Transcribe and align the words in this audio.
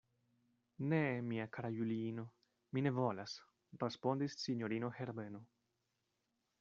Ne, 0.91 1.21
mia 1.31 1.45
kara 1.57 1.69
Juliino, 1.75 2.25
mi 2.73 2.83
ne 2.87 2.93
volas, 3.01 3.37
respondis 3.85 4.39
sinjorino 4.47 4.91
Herbeno. 5.01 5.43